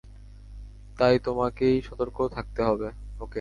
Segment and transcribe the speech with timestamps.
[0.99, 2.87] তাই তোমাকেই সতর্ক থাকতে হবে,
[3.19, 3.29] ওকে?